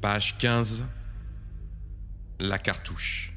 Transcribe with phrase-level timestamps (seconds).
[0.00, 0.84] Page 15.
[2.38, 3.34] La cartouche.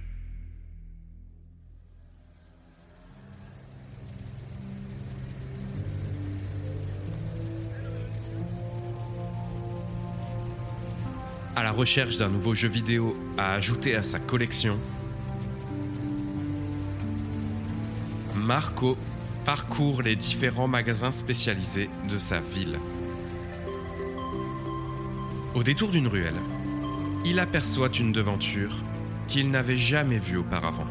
[11.53, 14.79] À la recherche d'un nouveau jeu vidéo à ajouter à sa collection,
[18.35, 18.97] Marco
[19.43, 22.79] parcourt les différents magasins spécialisés de sa ville.
[25.55, 26.39] Au détour d'une ruelle,
[27.25, 28.75] il aperçoit une devanture
[29.27, 30.87] qu'il n'avait jamais vue auparavant.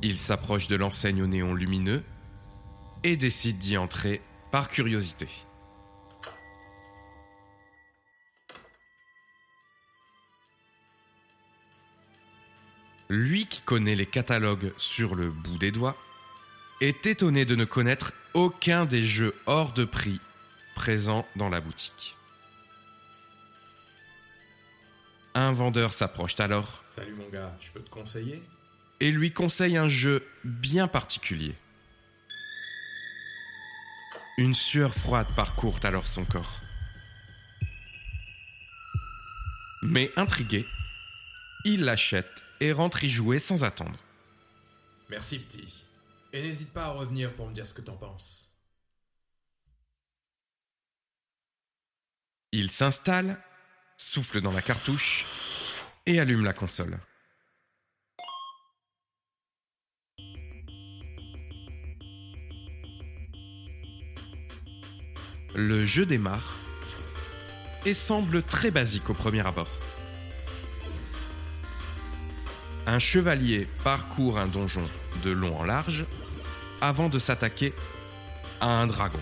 [0.00, 2.02] Il s'approche de l'enseigne au néon lumineux
[3.04, 5.28] et décide d'y entrer par curiosité.
[13.10, 15.96] Lui qui connaît les catalogues sur le bout des doigts
[16.80, 20.20] est étonné de ne connaître aucun des jeux hors de prix
[20.74, 22.16] présents dans la boutique.
[25.34, 28.42] Un vendeur s'approche alors Salut mon gars, je peux te conseiller?
[29.00, 31.54] Et lui conseille un jeu bien particulier.
[34.36, 36.60] Une sueur froide parcourt alors son corps.
[39.82, 40.64] Mais intrigué,
[41.64, 43.98] il l'achète et rentre y jouer sans attendre.
[45.08, 45.87] Merci petit.
[46.32, 48.52] Et n'hésite pas à revenir pour me dire ce que t'en penses.
[52.52, 53.42] Il s'installe,
[53.96, 55.26] souffle dans la cartouche
[56.06, 56.98] et allume la console.
[65.54, 66.56] Le jeu démarre
[67.84, 69.87] et semble très basique au premier abord.
[72.90, 74.88] Un chevalier parcourt un donjon
[75.22, 76.06] de long en large
[76.80, 77.74] avant de s'attaquer
[78.62, 79.20] à un dragon.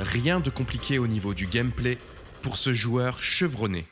[0.00, 1.98] Rien de compliqué au niveau du gameplay
[2.40, 3.86] pour ce joueur chevronné.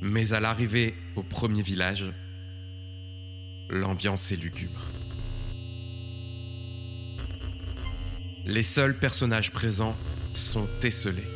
[0.00, 2.06] Mais à l'arrivée au premier village,
[3.68, 4.80] l'ambiance est lugubre.
[8.44, 9.94] Les seuls personnages présents
[10.34, 11.28] sont esselés.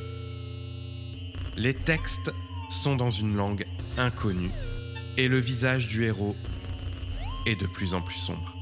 [1.56, 2.33] Les textes
[2.71, 3.65] sont dans une langue
[3.97, 4.50] inconnue
[5.16, 6.34] et le visage du héros
[7.47, 8.56] est de plus en plus sombre.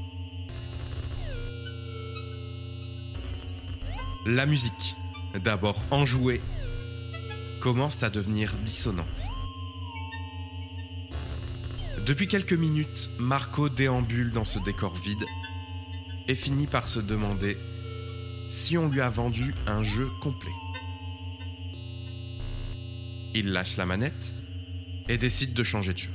[4.27, 4.95] La musique,
[5.43, 6.41] d'abord enjouée,
[7.61, 9.23] commence à devenir dissonante.
[12.05, 15.25] Depuis quelques minutes, Marco déambule dans ce décor vide
[16.27, 17.57] et finit par se demander
[18.47, 20.51] si on lui a vendu un jeu complet.
[23.33, 24.33] Il lâche la manette
[25.09, 26.09] et décide de changer de jeu.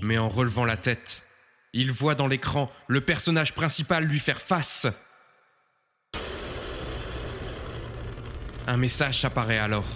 [0.00, 1.24] Mais en relevant la tête,
[1.72, 4.86] il voit dans l'écran le personnage principal lui faire face.
[8.66, 9.86] Un message apparaît alors.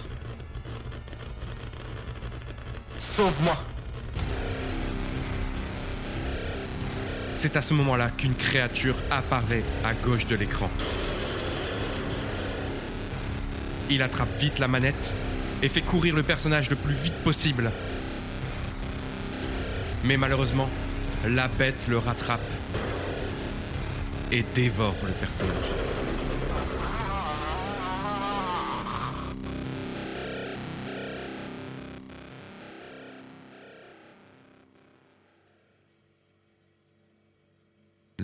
[2.99, 3.57] Sauve-moi
[7.39, 10.71] C'est à ce moment-là qu'une créature apparaît à gauche de l'écran.
[13.91, 15.13] Il attrape vite la manette
[15.61, 17.71] et fait courir le personnage le plus vite possible.
[20.03, 20.69] Mais malheureusement,
[21.27, 22.41] la bête le rattrape
[24.31, 25.86] et dévore le personnage.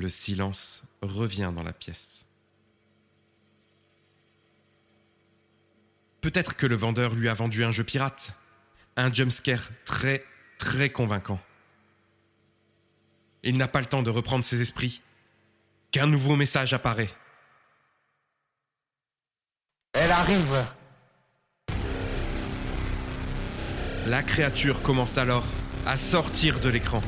[0.04, 2.26] Le silence revient dans la pièce.
[6.20, 8.34] Peut-être que le vendeur lui a vendu un jeu pirate.
[8.98, 10.26] Un jumpscare très,
[10.58, 11.40] très convaincant.
[13.44, 15.02] Il n'a pas le temps de reprendre ses esprits.
[15.92, 17.14] Qu'un nouveau message apparaît.
[19.94, 20.66] Elle arrive.
[24.08, 25.46] La créature commence alors
[25.86, 27.00] à sortir de l'écran.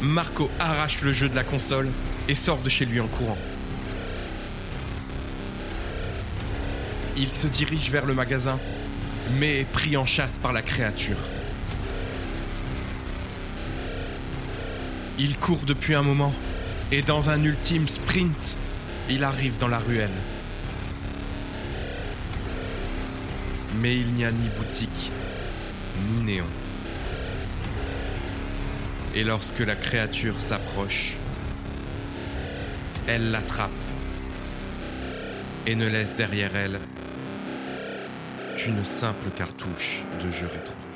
[0.00, 1.88] Marco arrache le jeu de la console
[2.28, 3.38] et sort de chez lui en courant.
[7.16, 8.58] Il se dirige vers le magasin,
[9.40, 11.16] mais est pris en chasse par la créature.
[15.18, 16.32] Il court depuis un moment,
[16.92, 18.56] et dans un ultime sprint,
[19.10, 20.08] il arrive dans la ruelle.
[23.80, 25.10] Mais il n'y a ni boutique,
[26.12, 26.44] ni néon.
[29.14, 31.14] Et lorsque la créature s'approche,
[33.06, 33.70] elle l'attrape
[35.66, 36.78] et ne laisse derrière elle
[38.56, 40.87] qu'une simple cartouche de jeu rétro.